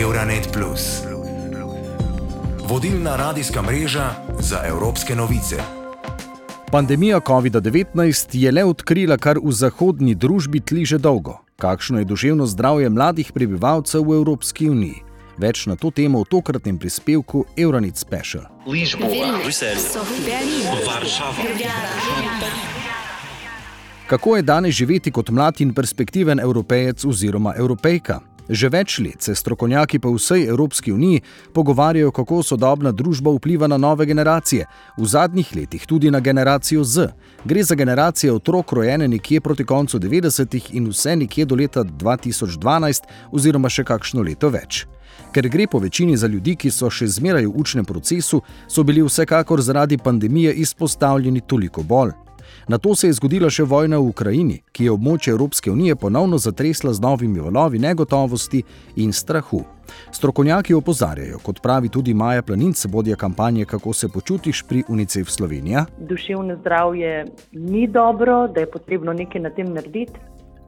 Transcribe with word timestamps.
Euronet. 0.00 0.58
Vodilna 2.68 3.16
radijska 3.16 3.62
mreža 3.62 4.10
za 4.40 4.60
evropske 4.66 5.16
novice. 5.16 5.56
Pandemija 6.70 7.20
COVID-19 7.20 8.28
je 8.32 8.52
le 8.52 8.64
odkrila, 8.64 9.16
kar 9.16 9.38
v 9.44 9.52
zahodni 9.52 10.14
družbi 10.14 10.60
tli 10.60 10.84
že 10.84 10.98
dolgo. 10.98 11.38
Kakšno 11.56 11.98
je 11.98 12.04
duševno 12.04 12.46
zdravje 12.46 12.88
mladih 12.90 13.32
prebivalcev 13.32 14.02
v 14.02 14.16
Evropski 14.16 14.70
uniji? 14.70 15.02
Več 15.36 15.66
na 15.66 15.76
to 15.76 15.90
temo 15.90 16.24
v 16.24 16.28
tokratnem 16.30 16.78
prispevku 16.78 17.44
Euronet 17.56 17.96
Special. 17.96 18.48
Lisboa, 18.66 19.44
Bruselj, 19.44 19.76
Varšava. 20.86 21.42
Kako 24.06 24.36
je 24.36 24.42
danes 24.42 24.74
živeti 24.74 25.10
kot 25.10 25.30
mlad 25.30 25.60
in 25.60 25.74
perspektiven 25.74 26.40
evropejec 26.40 27.04
oziroma 27.04 27.54
evropejka? 27.56 28.31
Že 28.48 28.68
več 28.68 28.98
let 28.98 29.22
se 29.22 29.34
strokovnjaki 29.34 29.98
po 29.98 30.10
vsej 30.16 30.48
Evropski 30.50 30.92
uniji 30.92 31.22
pogovarjajo, 31.54 32.10
kako 32.10 32.42
sodobna 32.42 32.92
družba 32.92 33.30
vpliva 33.30 33.66
na 33.66 33.76
nove 33.76 34.06
generacije, 34.06 34.66
v 34.98 35.06
zadnjih 35.06 35.52
letih 35.56 35.86
tudi 35.86 36.10
na 36.10 36.20
generacijo 36.20 36.84
Z. 36.84 37.12
Gre 37.44 37.62
za 37.62 37.74
generacije 37.74 38.32
otrok 38.32 38.72
rojene 38.72 39.08
nekje 39.08 39.40
proti 39.40 39.64
koncu 39.64 39.98
90-ih 39.98 40.74
in 40.74 40.88
vse 40.90 41.16
nekje 41.16 41.44
do 41.44 41.54
leta 41.54 41.84
2012 41.84 43.06
oziroma 43.32 43.68
še 43.68 43.84
kakšno 43.84 44.22
leto 44.22 44.50
več. 44.50 44.86
Ker 45.32 45.48
gre 45.48 45.66
po 45.66 45.78
večini 45.78 46.16
za 46.16 46.26
ljudi, 46.26 46.56
ki 46.56 46.70
so 46.70 46.90
še 46.90 47.06
zmeraj 47.08 47.46
v 47.46 47.54
učnem 47.56 47.84
procesu, 47.84 48.42
so 48.68 48.82
bili 48.84 49.02
vsekakor 49.02 49.62
zaradi 49.62 49.98
pandemije 49.98 50.52
izpostavljeni 50.52 51.40
toliko 51.40 51.82
bolj. 51.82 52.12
Na 52.68 52.78
to 52.78 52.94
se 52.96 53.06
je 53.06 53.12
zgodila 53.12 53.50
še 53.50 53.64
vojna 53.64 53.98
v 53.98 54.08
Ukrajini, 54.08 54.62
ki 54.72 54.84
je 54.84 54.92
območje 54.92 55.32
Evropske 55.32 55.70
unije 55.70 55.96
ponovno 55.96 56.38
zatresla 56.38 56.92
z 56.92 57.00
novimi 57.00 57.40
valovi 57.40 57.78
negotovosti 57.78 58.62
in 58.96 59.12
strahu. 59.12 59.64
Strokovnjaki 60.12 60.74
opozarjajo, 60.74 61.38
kot 61.42 61.60
pravi 61.62 61.88
tudi 61.88 62.14
Maja 62.14 62.42
Planinc, 62.42 62.84
vodja 62.88 63.16
kampanje 63.16 63.64
Kako 63.64 63.92
se 63.92 64.08
počutiš 64.08 64.62
pri 64.68 64.84
UNICEF 64.88 65.30
Slovenija. 65.30 65.84
Duševno 65.98 66.56
zdravje 66.56 67.26
ni 67.52 67.86
dobro, 67.86 68.48
da 68.48 68.60
je 68.60 68.70
potrebno 68.70 69.12
nekaj 69.12 69.40
na 69.40 69.50
tem 69.50 69.74
narediti, 69.74 70.20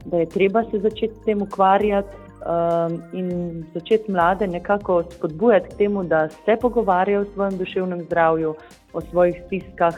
da 0.05 0.17
je 0.17 0.29
treba 0.29 0.63
se 0.71 0.79
začeti 0.79 1.13
s 1.21 1.25
tem 1.25 1.41
ukvarjati. 1.41 2.25
Um, 2.45 2.99
in 3.13 3.63
začeti 3.73 4.11
mlade 4.11 4.47
nekako 4.47 5.03
spodbujati 5.03 5.69
k 5.69 5.77
temu, 5.77 6.03
da 6.03 6.29
se 6.29 6.57
pogovarjajo 6.61 7.21
o 7.21 7.25
svojem 7.33 7.57
duševnem 7.57 8.03
zdravju, 8.03 8.55
o 8.93 9.01
svojih 9.01 9.35
stiskah, 9.45 9.95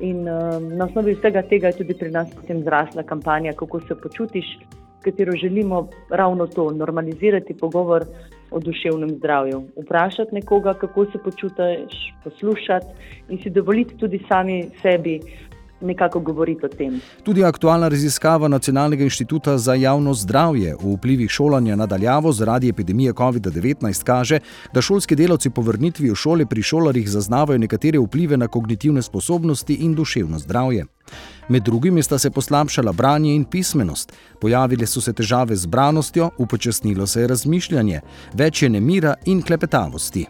In 0.00 0.28
um, 0.28 0.68
na 0.76 0.84
osnovi 0.84 1.14
vsega 1.14 1.42
tega 1.42 1.72
je 1.72 1.78
tudi 1.80 1.94
pri 1.94 2.10
nas 2.10 2.28
potem 2.34 2.62
zrasla 2.62 3.02
kampanja, 3.02 3.52
kako 3.56 3.80
se 3.80 3.94
počutiš, 4.02 4.46
katero 5.00 5.32
želimo 5.32 5.88
ravno 6.10 6.46
to, 6.46 6.70
normalizirati 6.70 7.56
pogovor 7.56 8.04
o 8.50 8.60
duševnem 8.60 9.10
zdravju. 9.10 9.62
Vprašati 9.76 10.34
nekoga, 10.34 10.74
kako 10.74 11.04
se 11.04 11.18
počutiš, 11.24 12.14
poslušati 12.24 12.86
in 13.28 13.38
si 13.42 13.50
dovoliti 13.50 13.96
tudi 13.96 14.20
sami 14.28 14.68
sebi 14.82 15.20
nekako 15.80 16.20
govoriti 16.20 16.66
o 16.66 16.68
tem. 16.68 17.00
Tudi 17.22 17.44
aktualna 17.44 17.88
raziskava 17.88 18.48
Nacionalnega 18.48 19.04
inštituta 19.04 19.58
za 19.58 19.74
javno 19.74 20.14
zdravje 20.14 20.74
o 20.76 20.94
vplivih 20.96 21.30
šolanja 21.30 21.76
nadaljavo 21.76 22.32
zaradi 22.32 22.68
epidemije 22.68 23.12
COVID-19 23.12 24.04
kaže, 24.04 24.38
da 24.74 24.82
šolski 24.82 25.16
delavci 25.16 25.50
po 25.50 25.62
vrnitvi 25.62 26.10
v 26.10 26.14
šole 26.14 26.46
pri 26.46 26.62
šolarjih 26.62 27.08
zaznavajo 27.10 27.58
nekatere 27.58 27.98
vplive 27.98 28.36
na 28.36 28.48
kognitivne 28.48 29.02
sposobnosti 29.02 29.74
in 29.74 29.94
duševno 29.94 30.38
zdravje. 30.38 30.86
Med 31.48 31.62
drugim 31.62 32.02
sta 32.02 32.18
se 32.18 32.30
poslabšala 32.30 32.92
branje 32.92 33.34
in 33.34 33.44
pismenost, 33.44 34.12
pojavile 34.40 34.86
so 34.86 35.00
se 35.00 35.12
težave 35.12 35.56
z 35.56 35.66
branostjo, 35.66 36.30
upočasnilo 36.38 37.06
se 37.06 37.20
je 37.20 37.26
razmišljanje, 37.26 38.00
več 38.34 38.62
je 38.62 38.68
nemira 38.68 39.14
in 39.24 39.42
klepetavosti. 39.42 40.26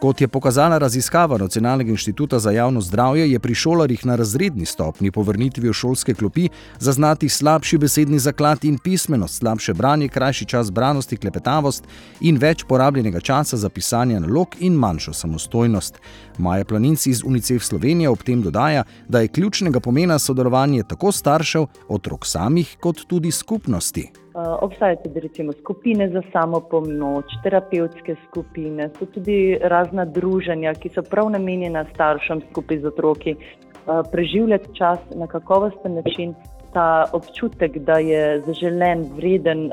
Kot 0.00 0.20
je 0.20 0.28
pokazala 0.28 0.78
raziskava 0.78 1.36
Nacionalnega 1.38 1.90
inštituta 1.90 2.38
za 2.38 2.50
javno 2.50 2.80
zdravje, 2.80 3.30
je 3.30 3.38
pri 3.38 3.54
šolarjih 3.54 4.06
na 4.06 4.16
razredni 4.16 4.64
stopni 4.64 5.10
po 5.10 5.22
vrnitvi 5.22 5.68
v 5.68 5.72
šolske 5.72 6.14
klopi 6.14 6.48
zaznati 6.78 7.28
slabši 7.28 7.78
besedni 7.78 8.18
zaklad 8.18 8.64
in 8.64 8.78
pismenost, 8.78 9.38
slabše 9.38 9.74
branje, 9.74 10.08
krajši 10.08 10.44
čas 10.44 10.70
branosti, 10.70 11.16
klepetavost 11.16 11.84
in 12.20 12.38
več 12.40 12.64
porabljenega 12.64 13.20
časa 13.20 13.56
za 13.56 13.68
pisanje 13.68 14.20
nalog 14.20 14.56
in 14.58 14.72
manjšo 14.72 15.12
samostojnost. 15.12 16.00
Maja 16.38 16.64
Planinci 16.64 17.10
iz 17.10 17.22
UNICEF 17.24 17.62
Slovenije 17.62 18.08
ob 18.08 18.24
tem 18.24 18.42
dodaja, 18.42 18.84
da 19.08 19.20
je 19.20 19.28
ključnega 19.28 19.80
pomena 19.80 20.18
sodelovanje 20.18 20.82
tako 20.88 21.12
staršev, 21.12 21.66
otrok 21.88 22.26
samih, 22.26 22.76
kot 22.80 23.04
tudi 23.06 23.30
skupnosti. 23.30 24.08
Uh, 24.30 24.62
obstajajo 24.62 24.96
tudi 25.02 25.20
recimo, 25.20 25.52
skupine 25.52 26.08
za 26.08 26.22
samo 26.32 26.60
pomoč, 26.60 27.24
terapevtske 27.42 28.14
skupine, 28.28 28.90
so 28.98 29.06
tudi 29.06 29.58
razna 29.62 30.04
druženja, 30.04 30.74
ki 30.78 30.88
so 30.94 31.02
prav 31.02 31.32
namenjena 31.34 31.82
staršem 31.94 32.42
skupaj 32.50 32.78
z 32.78 32.86
otroki. 32.92 33.34
Uh, 33.34 34.04
preživljati 34.12 34.74
čas 34.78 34.98
na 35.16 35.26
kakovosten 35.26 35.94
način, 35.94 36.34
ta 36.72 37.10
občutek, 37.12 37.78
da 37.78 37.98
je 37.98 38.40
zaželen, 38.46 39.02
vreden, 39.16 39.70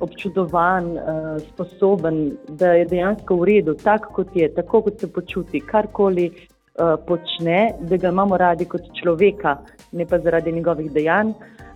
občudovan, 0.00 0.90
uh, 0.90 1.38
sposoben, 1.52 2.32
da 2.48 2.72
je 2.72 2.88
dejansko 2.90 3.36
v 3.36 3.44
redu, 3.44 3.76
tako 3.84 4.12
kot 4.18 4.34
je, 4.34 4.50
tako 4.54 4.82
kot 4.82 4.98
se 5.00 5.12
počuti, 5.12 5.60
karkoli 5.60 6.32
uh, 6.74 6.94
počne, 7.06 7.72
da 7.80 7.96
ga 7.96 8.08
imamo 8.08 8.36
radi 8.36 8.64
kot 8.64 8.82
človeka, 9.02 9.58
ne 9.92 10.06
pa 10.06 10.18
zaradi 10.18 10.52
njegovih 10.52 10.92
dejanj. 10.92 11.32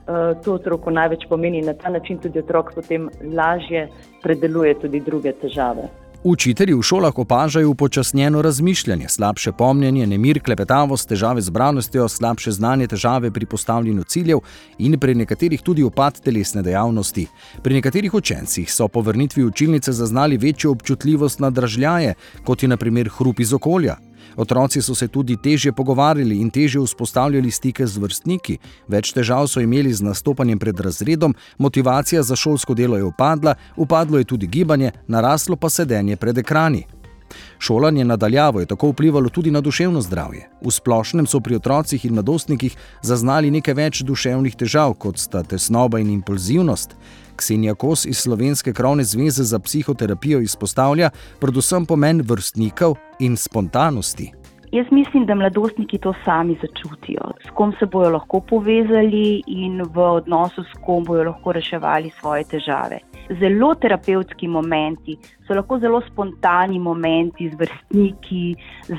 Eh, 0.08 0.34
to 0.44 0.54
otroku 0.54 0.90
največ 0.90 1.26
pomeni 1.28 1.58
in 1.58 1.66
na 1.68 1.74
ta 1.76 1.90
način 1.92 2.18
tudi 2.18 2.38
otrok 2.38 2.72
potem 2.74 3.10
lažje 3.36 3.88
predeluje 4.22 4.74
tudi 4.80 5.00
druge 5.00 5.32
težave. 5.32 5.90
Učitelji 6.24 6.74
v 6.74 6.82
šolah 6.82 7.18
opažajo 7.18 7.70
upočasnjeno 7.70 8.42
razmišljanje, 8.42 9.08
slabše 9.08 9.52
pomnjenje, 9.52 10.06
nemir, 10.06 10.40
klepetavost, 10.42 11.08
težave 11.08 11.40
z 11.40 11.50
branostjo, 11.50 12.08
slabše 12.08 12.56
znanje, 12.56 12.86
težave 12.86 13.30
pri 13.30 13.46
postavljanju 13.46 14.04
ciljev 14.04 14.40
in 14.78 14.98
pri 14.98 15.14
nekaterih 15.14 15.62
tudi 15.62 15.84
upad 15.84 16.20
telesne 16.24 16.62
dejavnosti. 16.62 17.26
Pri 17.62 17.74
nekaterih 17.74 18.14
učencih 18.14 18.72
so 18.72 18.88
po 18.88 19.00
vrnitvi 19.00 19.44
učilnice 19.44 19.92
zaznali 19.92 20.36
večjo 20.36 20.70
občutljivost 20.70 21.40
na 21.40 21.50
dražljaje, 21.50 22.14
kot 22.44 22.62
je 22.62 22.68
naprimer 22.68 23.12
hrup 23.18 23.40
iz 23.40 23.52
okolja, 23.52 23.96
Otroci 24.38 24.82
so 24.82 24.94
se 24.94 25.08
tudi 25.08 25.36
teže 25.36 25.72
pogovarjali 25.72 26.36
in 26.38 26.50
teže 26.50 26.78
vzpostavljali 26.78 27.50
stike 27.50 27.86
z 27.86 27.98
vrstniki, 27.98 28.58
več 28.88 29.10
težav 29.12 29.48
so 29.50 29.60
imeli 29.60 29.90
z 29.92 30.06
nastopanjem 30.06 30.58
pred 30.62 30.80
razredom, 30.80 31.34
motivacija 31.58 32.22
za 32.22 32.36
šolsko 32.36 32.74
delo 32.74 32.96
je 32.96 33.04
upadla, 33.04 33.56
upadlo 33.76 34.18
je 34.18 34.24
tudi 34.24 34.46
gibanje, 34.46 34.92
naraslo 35.08 35.56
pa 35.56 35.70
sedenje 35.70 36.16
pred 36.16 36.38
ekrani. 36.38 36.86
Šolanje 37.58 38.04
nadaljavo 38.04 38.60
je 38.60 38.66
tako 38.66 38.88
vplivalo 38.88 39.28
tudi 39.28 39.50
na 39.50 39.60
duševno 39.60 40.00
zdravje. 40.00 40.48
V 40.62 40.70
splošnem 40.70 41.26
so 41.26 41.40
pri 41.40 41.58
otrocih 41.58 42.04
in 42.04 42.14
mladostnikih 42.14 42.76
zaznali 43.02 43.50
nekaj 43.50 43.74
več 43.74 44.02
duševnih 44.02 44.56
težav, 44.56 44.94
kot 44.94 45.18
sta 45.18 45.42
tesnoba 45.42 45.98
in 45.98 46.10
impulzivnost. 46.14 46.94
Ksenija 47.38 47.74
Kos 47.74 48.06
iz 48.06 48.18
Slovenske 48.18 48.72
krovne 48.72 49.04
zveze 49.04 49.44
za 49.44 49.58
psihoterapijo 49.58 50.40
izpostavlja 50.40 51.10
predvsem 51.40 51.86
pomen 51.86 52.22
vrstnikov 52.26 52.96
in 53.18 53.36
spontanosti. 53.36 54.32
Jaz 54.72 54.86
mislim, 54.90 55.26
da 55.26 55.34
mladostniki 55.34 55.98
to 55.98 56.12
sami 56.24 56.56
začutijo, 56.62 57.30
s 57.46 57.50
kom 57.54 57.72
se 57.78 57.86
bodo 57.86 58.10
lahko 58.10 58.40
povezali 58.40 59.42
in 59.46 59.82
v 59.82 60.00
odnosu 60.00 60.62
s 60.62 60.80
kom 60.84 61.04
bodo 61.04 61.24
lahko 61.30 61.52
reševali 61.52 62.10
svoje 62.20 62.44
težave. 62.44 62.98
Zelo 63.40 63.74
terapevtski 63.74 64.48
momenti 64.48 65.18
so 65.46 65.54
lahko 65.54 65.78
zelo 65.78 66.00
spontani 66.06 66.78
momenti 66.78 67.50
z 67.50 67.58
vrstniki, 67.60 68.56
z 68.88 68.94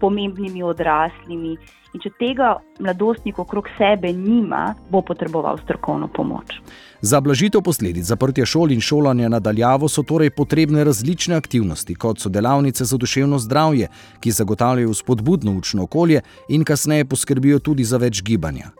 pomembnimi 0.00 0.62
odraslimi. 0.62 1.56
In 1.92 2.00
če 2.00 2.08
tega 2.16 2.54
mladostnik 2.80 3.36
okrog 3.38 3.66
sebe 3.76 4.12
nima, 4.16 4.74
bo 4.88 5.02
potreboval 5.04 5.58
strokovno 5.60 6.08
pomoč. 6.08 6.56
Za 7.04 7.20
blažitev 7.20 7.60
posledic 7.60 8.08
zaprtja 8.08 8.46
šol 8.48 8.72
in 8.72 8.80
šolanja 8.80 9.28
nadaljavo 9.28 9.88
so 9.92 10.04
torej 10.06 10.32
potrebne 10.32 10.84
različne 10.88 11.36
aktivnosti, 11.36 11.94
kot 11.94 12.20
so 12.20 12.32
delavnice 12.32 12.84
za 12.88 12.96
duševno 12.96 13.38
zdravje, 13.38 13.90
ki 14.20 14.30
zagotavljajo 14.30 14.94
spodbudno 14.94 15.52
učno 15.58 15.84
okolje 15.84 16.22
in 16.48 16.64
kasneje 16.64 17.04
poskrbijo 17.04 17.58
tudi 17.58 17.84
za 17.84 18.00
več 18.00 18.22
gibanja. 18.22 18.72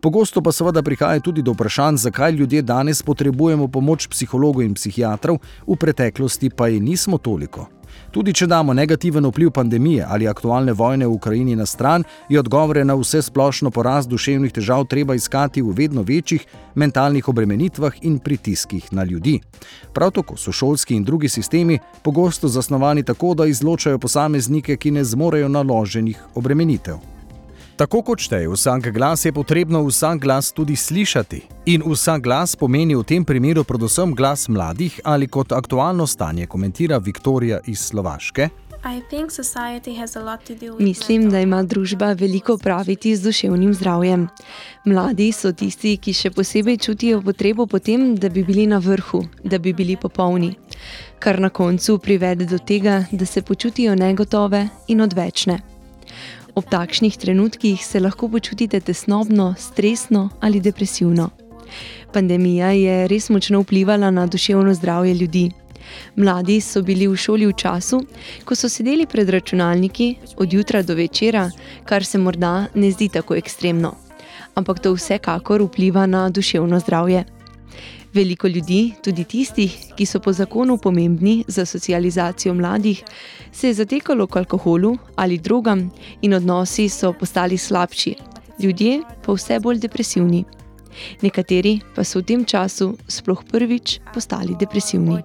Pogosto 0.00 0.42
pa 0.42 0.52
seveda 0.52 0.82
prihaja 0.82 1.20
tudi 1.20 1.42
do 1.42 1.52
vprašanj, 1.52 1.96
zakaj 1.96 2.32
ljudje 2.32 2.62
danes 2.62 3.02
potrebujemo 3.02 3.68
pomoč 3.68 4.06
psihologov 4.06 4.62
in 4.62 4.74
psihiatrov, 4.74 5.38
v 5.66 5.76
preteklosti 5.76 6.50
pa 6.50 6.68
je 6.68 6.80
nismo 6.80 7.18
toliko. 7.18 7.66
Tudi 8.10 8.32
če 8.32 8.46
damo 8.46 8.72
negativen 8.74 9.26
vpliv 9.26 9.50
pandemije 9.50 10.06
ali 10.08 10.28
aktualne 10.28 10.72
vojne 10.72 11.06
v 11.06 11.12
Ukrajini 11.12 11.56
na 11.56 11.66
stran, 11.66 12.04
je 12.28 12.38
odgovore 12.40 12.84
na 12.84 12.94
vse 12.94 13.22
splošno 13.22 13.70
porast 13.70 14.08
duševnih 14.08 14.52
težav 14.52 14.86
treba 14.86 15.14
iskati 15.14 15.62
v 15.62 15.74
vedno 15.76 16.02
večjih 16.02 16.46
mentalnih 16.74 17.28
obremenitvah 17.28 18.00
in 18.02 18.18
pritiskih 18.18 18.92
na 18.92 19.04
ljudi. 19.04 19.40
Prav 19.92 20.14
tako 20.14 20.36
so 20.36 20.52
šolski 20.52 20.94
in 20.94 21.04
drugi 21.04 21.28
sistemi 21.28 21.78
pogosto 22.02 22.48
zasnovani 22.48 23.02
tako, 23.02 23.34
da 23.34 23.46
izločajo 23.46 23.98
posameznike, 23.98 24.76
ki 24.76 24.90
ne 24.90 25.04
zmorejo 25.04 25.48
naloženih 25.48 26.24
obremenitev. 26.34 27.17
Tako 27.78 28.00
kot 28.02 28.18
šteje 28.18 28.48
vsak 28.50 28.88
glas, 28.90 29.22
je 29.24 29.30
potrebno 29.32 29.84
vsak 29.86 30.18
glas 30.18 30.50
tudi 30.52 30.74
slišati. 30.76 31.42
In 31.70 31.82
vsak 31.86 32.22
glas 32.22 32.56
pomeni 32.58 32.96
v 32.98 33.04
tem 33.06 33.22
primeru 33.24 33.62
predvsem 33.62 34.14
glas 34.18 34.48
mladih 34.48 34.98
ali 35.04 35.28
kot 35.30 35.52
aktualno 35.52 36.06
stanje, 36.06 36.46
komentira 36.46 36.98
Viktorija 36.98 37.60
iz 37.66 37.78
Slovaške. 37.78 38.48
Mislim, 40.78 41.30
da 41.30 41.40
ima 41.40 41.62
družba 41.62 42.12
veliko 42.12 42.58
praviti 42.58 43.14
z 43.16 43.22
duševnim 43.22 43.74
zdravjem. 43.74 44.28
Mladi 44.84 45.30
so 45.32 45.52
tisti, 45.52 45.96
ki 46.02 46.12
še 46.12 46.34
posebej 46.34 46.82
čutijo 46.82 47.22
potrebo 47.22 47.66
potem, 47.66 48.16
da 48.16 48.28
bi 48.28 48.42
bili 48.42 48.66
na 48.66 48.82
vrhu, 48.82 49.22
da 49.44 49.58
bi 49.58 49.72
bili 49.72 49.96
popolni. 49.96 50.56
Kar 51.18 51.38
na 51.38 51.50
koncu 51.50 51.98
privede 51.98 52.44
do 52.44 52.58
tega, 52.58 53.04
da 53.12 53.26
se 53.26 53.42
počutijo 53.42 53.94
negotove 53.94 54.68
in 54.88 55.00
odvečne. 55.00 55.60
Ob 56.58 56.66
takšnih 56.66 57.14
trenutkih 57.16 57.78
se 57.84 58.00
lahko 58.00 58.26
počutite 58.28 58.80
tesnobno, 58.80 59.54
stresno 59.58 60.28
ali 60.40 60.60
depresivno. 60.60 61.28
Pandemija 62.12 62.70
je 62.74 62.96
res 63.08 63.28
močno 63.30 63.60
vplivala 63.62 64.10
na 64.10 64.26
duševno 64.26 64.74
zdravje 64.74 65.14
ljudi. 65.14 65.44
Mladi 66.16 66.56
so 66.60 66.82
bili 66.82 67.06
v 67.06 67.14
šoli 67.16 67.46
v 67.46 67.54
času, 67.54 68.00
ko 68.44 68.58
so 68.58 68.68
sedeli 68.68 69.06
pred 69.06 69.30
računalniki 69.30 70.08
od 70.36 70.52
jutra 70.52 70.82
do 70.82 70.98
večera, 70.98 71.46
kar 71.84 72.04
se 72.04 72.18
morda 72.18 72.66
ne 72.74 72.90
zdi 72.90 73.08
tako 73.08 73.38
ekstremno. 73.38 73.94
Ampak 74.54 74.82
to 74.82 74.96
vsekakor 74.98 75.62
vpliva 75.62 76.06
na 76.06 76.28
duševno 76.28 76.80
zdravje. 76.80 77.24
Veliko 78.14 78.48
ljudi, 78.48 78.94
tudi 79.04 79.24
tistih, 79.24 79.74
ki 79.96 80.06
so 80.06 80.20
po 80.20 80.32
zakonu 80.32 80.78
pomembni 80.78 81.44
za 81.48 81.66
socializacijo 81.66 82.54
mladih, 82.54 83.04
se 83.52 83.68
je 83.68 83.74
zatekalo 83.74 84.26
k 84.26 84.36
alkoholu 84.36 84.96
ali 85.16 85.38
drugam 85.38 85.90
in 86.22 86.34
odnosi 86.34 86.88
so 86.88 87.12
postali 87.12 87.58
slabši, 87.58 88.14
ljudje 88.62 89.00
pa 89.24 89.32
vse 89.32 89.60
bolj 89.60 89.78
depresivni. 89.78 90.44
Nekateri 91.22 91.80
pa 91.94 92.04
so 92.04 92.18
v 92.18 92.24
tem 92.24 92.44
času 92.44 92.96
sploh 93.08 93.44
prvič 93.44 94.00
postali 94.14 94.56
depresivni. 94.58 95.22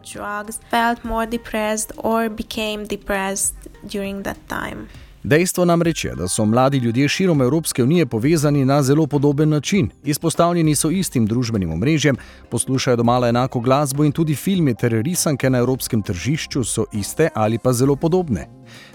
Dejstvo 5.23 5.65
namreč 5.65 6.05
je, 6.05 6.15
da 6.15 6.27
so 6.27 6.45
mladi 6.45 6.77
ljudje 6.77 7.07
širom 7.07 7.41
Evropske 7.41 7.83
unije 7.83 8.05
povezani 8.05 8.65
na 8.65 8.83
zelo 8.83 9.07
podoben 9.07 9.49
način. 9.49 9.89
Izpostavljeni 10.03 10.75
so 10.75 10.89
istim 10.89 11.25
družbenim 11.25 11.71
omrežjem, 11.71 12.17
poslušajo 12.49 12.95
doma 12.95 13.21
enako 13.27 13.59
glasbo 13.59 14.03
in 14.03 14.11
tudi 14.11 14.35
filme 14.35 14.73
ter 14.73 14.91
risanke 14.91 15.49
na 15.49 15.57
evropskem 15.57 16.01
tržišču 16.01 16.63
so 16.63 16.85
iste 16.91 17.29
ali 17.35 17.57
pa 17.57 17.73
zelo 17.73 17.95
podobne. 17.95 18.47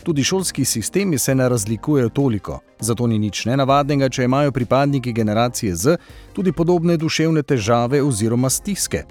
Tudi 0.03 0.25
šolski 0.25 0.65
sistemi 0.65 1.19
se 1.19 1.35
ne 1.35 1.49
razlikujejo 1.49 2.09
toliko, 2.09 2.61
zato 2.81 3.07
ni 3.07 3.19
nič 3.19 3.45
nenavadnega, 3.45 4.09
če 4.09 4.25
imajo 4.25 4.53
pripadniki 4.53 5.13
generacije 5.13 5.77
Z 5.77 5.97
tudi 6.33 6.53
podobne 6.53 6.97
duševne 6.97 7.43
težave 7.43 8.03
oziroma 8.03 8.51
stiske. 8.51 9.05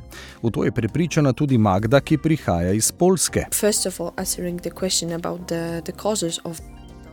V 0.44 0.52
to 0.52 0.64
je 0.64 0.72
prepričana 0.72 1.34
tudi 1.34 1.58
Magda, 1.58 2.00
ki 2.00 2.18
prihaja 2.18 2.72
iz 2.74 2.92
Polske. 2.92 3.46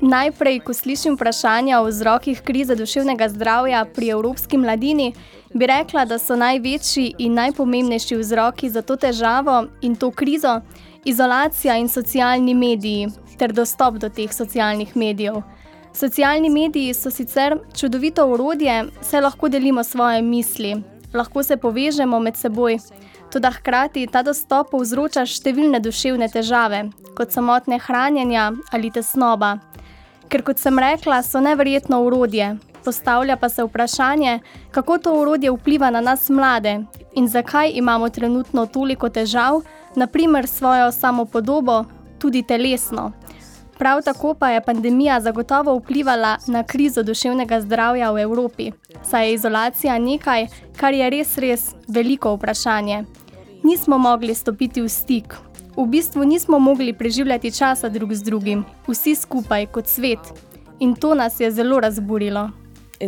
Najprej, 0.04 0.58
ko 0.60 0.74
slišim 0.76 1.14
vprašanja 1.16 1.78
o 1.80 1.84
vzrokih 1.88 2.40
krize 2.44 2.74
duševnega 2.76 3.28
zdravja 3.28 3.84
pri 3.84 4.10
evropski 4.12 4.58
mladini, 4.60 5.14
bi 5.54 5.66
rekla, 5.66 6.04
da 6.04 6.18
so 6.18 6.36
največji 6.36 7.14
in 7.24 7.32
najpomembnejši 7.40 8.18
vzroki 8.20 8.68
za 8.70 8.82
to 8.82 8.96
težavo 9.00 9.64
in 9.80 9.96
to 9.96 10.10
krizo 10.10 10.60
izolacija 11.04 11.78
in 11.80 11.88
socialni 11.88 12.54
mediji 12.54 13.08
ter 13.38 13.52
dostop 13.52 13.96
do 13.96 14.08
teh 14.08 14.32
socialnih 14.32 14.96
medijev. 14.96 15.40
Socialni 15.92 16.50
mediji 16.50 16.94
so 16.94 17.10
sicer 17.10 17.56
čudovito 17.76 18.26
urodje, 18.28 18.84
saj 19.00 19.20
lahko 19.20 19.48
delimo 19.48 19.84
svoje 19.84 20.22
misli, 20.22 20.76
lahko 21.14 21.42
se 21.42 21.56
povežemo 21.56 22.20
med 22.20 22.36
seboj, 22.36 22.78
tudi 23.32 23.48
hkrati 23.56 24.06
ta 24.06 24.22
dostop 24.22 24.70
povzroča 24.70 25.24
številne 25.24 25.80
duševne 25.80 26.28
težave, 26.28 26.90
kot 27.16 27.32
samotne 27.32 27.78
hranjenja 27.80 28.50
ali 28.72 28.90
tesnoba 28.90 29.60
ker 30.28 30.42
kot 30.42 30.58
sem 30.58 30.78
rekla, 30.78 31.22
so 31.22 31.40
neverjetno 31.40 32.02
urodje. 32.02 32.56
Postavlja 32.84 33.36
pa 33.36 33.48
se 33.48 33.64
vprašanje, 33.64 34.40
kako 34.70 34.98
to 34.98 35.14
urodje 35.20 35.50
vpliva 35.50 35.90
na 35.90 36.00
nas 36.00 36.28
mlade 36.28 36.80
in 37.14 37.28
zakaj 37.28 37.70
imamo 37.74 38.08
trenutno 38.08 38.66
toliko 38.66 39.08
težav, 39.08 39.60
naprimer 39.96 40.46
svojo 40.46 40.92
samopodobo, 40.92 41.84
tudi 42.18 42.42
telesno. 42.42 43.12
Prav 43.78 44.02
tako 44.02 44.34
pa 44.34 44.50
je 44.50 44.60
pandemija 44.64 45.20
zagotovo 45.20 45.74
vplivala 45.78 46.36
na 46.46 46.62
krizo 46.62 47.02
duševnega 47.02 47.60
zdravja 47.60 48.10
v 48.10 48.20
Evropi, 48.20 48.72
saj 49.02 49.26
je 49.26 49.34
izolacija 49.34 49.98
nekaj, 49.98 50.46
kar 50.76 50.94
je 50.94 51.10
res 51.10 51.38
res 51.38 51.74
veliko 51.88 52.34
vprašanje. 52.34 53.04
Nismo 53.62 53.98
mogli 53.98 54.34
stopiti 54.34 54.82
v 54.82 54.88
stik, 54.88 55.34
V 55.76 55.86
bistvu 55.86 56.24
nismo 56.24 56.58
mogli 56.58 56.92
preživljati 56.92 57.50
časa 57.50 57.88
drug 57.88 58.14
z 58.14 58.22
drugim, 58.22 58.64
vsi 58.86 59.14
skupaj 59.14 59.66
kot 59.66 59.86
svet. 59.86 60.18
In 60.78 60.94
to 60.94 61.14
nas 61.14 61.40
je 61.40 61.50
zelo 61.50 61.80
razburilo. 61.80 62.50
Eh, 63.00 63.06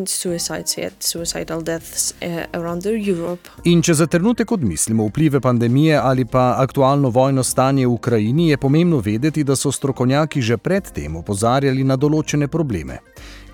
in 3.65 3.83
če 3.83 3.95
za 3.95 4.07
trenutek 4.07 4.53
odmislimo 4.53 5.07
vplive 5.07 5.41
pandemije 5.41 5.97
ali 5.97 6.25
pa 6.25 6.55
aktualno 6.59 7.11
vojno 7.11 7.43
stanje 7.43 7.87
v 7.87 7.91
Ukrajini, 7.91 8.49
je 8.49 8.57
pomembno 8.57 8.99
vedeti, 8.99 9.45
da 9.45 9.57
so 9.57 9.73
strokovnjaki 9.73 10.43
že 10.43 10.57
predtem 10.57 11.17
opozarjali 11.17 11.85
na 11.85 11.97
določene 11.97 12.49
probleme. 12.49 12.99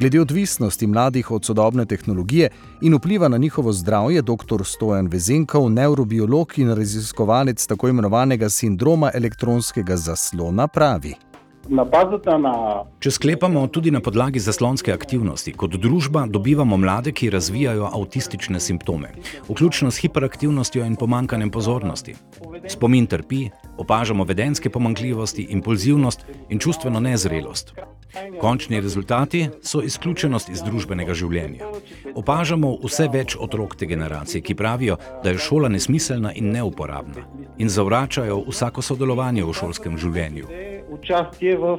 Glede 0.00 0.20
odvisnosti 0.20 0.87
mladih 0.87 1.31
od 1.31 1.44
sodobne 1.44 1.87
tehnologije 1.87 2.50
in 2.82 2.94
vpliva 2.94 3.29
na 3.29 3.37
njihovo 3.37 3.73
zdravje, 3.73 4.23
dr. 4.23 4.64
Stojan 4.64 5.06
Vezenkov, 5.06 5.70
neurobiolog 5.70 6.58
in 6.58 6.75
raziskovalec 6.75 7.67
tako 7.67 7.88
imenovanega 7.88 8.50
sindroma 8.50 9.11
elektronskega 9.14 9.96
zaslona, 9.96 10.69
pravi. 10.69 11.31
Na 11.68 11.84
na... 12.38 12.52
Če 12.98 13.10
sklepamo 13.14 13.62
tudi 13.70 13.92
na 13.94 14.00
podlagi 14.02 14.40
zaslonske 14.42 14.90
aktivnosti, 14.90 15.52
kot 15.54 15.76
družba 15.78 16.24
dobivamo 16.26 16.76
mlade, 16.76 17.12
ki 17.14 17.30
razvijajo 17.30 17.86
avtistične 17.86 18.60
simptome, 18.60 19.12
vključno 19.48 19.90
s 19.90 20.02
hiperaktivnostjo 20.02 20.84
in 20.84 20.96
pomankanjem 20.96 21.50
pozornosti. 21.50 22.16
Spomin 22.66 23.06
trpi, 23.06 23.48
opažamo 23.78 24.24
vedenske 24.24 24.70
pomankljivosti, 24.70 25.46
impulzivnost 25.54 26.26
in 26.48 26.58
čustveno 26.58 27.00
nezrelost. 27.00 27.74
Končni 28.40 28.80
rezultati 28.80 29.46
so 29.62 29.80
izključenost 29.86 30.50
iz 30.50 30.60
družbenega 30.66 31.14
življenja. 31.14 31.70
Opažamo 32.14 32.74
vse 32.82 33.06
več 33.12 33.38
otrok 33.38 33.78
te 33.78 33.86
generacije, 33.86 34.42
ki 34.42 34.58
pravijo, 34.58 34.98
da 35.22 35.30
je 35.30 35.38
šola 35.38 35.70
nesmiselna 35.72 36.34
in 36.34 36.50
neuporabna 36.52 37.24
in 37.58 37.70
zavračajo 37.70 38.42
vsako 38.50 38.82
sodelovanje 38.82 39.46
v 39.46 39.56
šolskem 39.56 39.98
življenju 39.98 40.71
učastje 40.93 41.56
v 41.56 41.77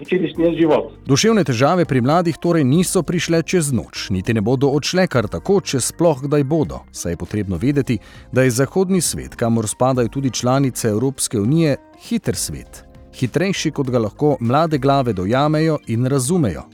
učilišnem 0.00 0.54
životu. 0.58 0.94
Duševne 1.06 1.44
težave 1.44 1.84
pri 1.84 2.00
mladih 2.00 2.36
torej 2.36 2.64
niso 2.64 3.02
prišle 3.02 3.42
čez 3.42 3.72
noč, 3.72 4.10
niti 4.10 4.34
ne 4.34 4.40
bodo 4.40 4.68
odšle 4.76 5.06
kar 5.06 5.28
tako, 5.28 5.60
če 5.60 5.80
sploh 5.80 6.22
kdaj 6.26 6.44
bodo. 6.44 6.84
Saj 6.92 7.12
je 7.12 7.20
potrebno 7.20 7.56
vedeti, 7.56 7.98
da 8.32 8.42
je 8.42 8.50
zahodni 8.50 9.00
svet, 9.00 9.36
kamor 9.36 9.68
spadajo 9.68 10.08
tudi 10.08 10.30
članice 10.30 10.88
Evropske 10.88 11.40
unije, 11.40 11.76
hiter 12.08 12.36
svet. 12.36 12.84
Hitrejši, 13.14 13.70
kot 13.70 13.90
ga 13.90 13.98
lahko 13.98 14.36
mlade 14.40 14.78
glave 14.78 15.12
dojamejo 15.12 15.78
in 15.86 16.06
razumejo. 16.06 16.64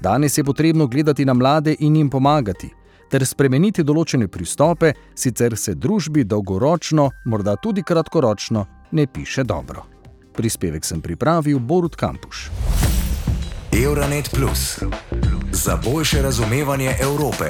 Danes 0.00 0.38
je 0.38 0.44
potrebno 0.44 0.86
gledati 0.86 1.24
na 1.24 1.34
mlade 1.34 1.76
in 1.78 1.96
jim 1.96 2.10
pomagati. 2.10 2.70
Ter 3.10 3.24
spremeniti 3.26 3.84
določene 3.84 4.28
pristope, 4.28 4.92
sicer 5.14 5.56
se 5.56 5.74
družbi 5.74 6.24
dolgoročno, 6.24 7.10
morda 7.24 7.56
tudi 7.56 7.82
kratkoročno, 7.82 8.66
ne 8.92 9.06
piše 9.06 9.44
dobro. 9.44 9.93
Prispevek 10.34 10.84
sem 10.84 11.00
pripravil 11.00 11.58
Borut 11.58 11.94
Kampuš. 11.96 12.50
Euronet 13.84 14.30
Plus 14.30 14.82
za 15.52 15.76
boljše 15.84 16.22
razumevanje 16.22 16.96
Evrope. 17.00 17.44